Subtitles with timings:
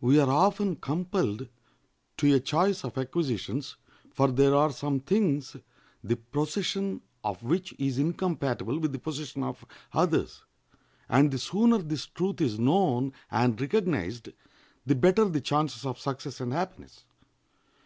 [0.00, 1.46] We are often compelled
[2.16, 3.76] to a choice of acquisitions,
[4.10, 5.54] for there are some things
[6.02, 10.44] the possession of which is incompatible with the possession of others,
[11.10, 14.30] and the sooner this truth is known and recognized
[14.86, 17.04] the better the chances of success and happiness.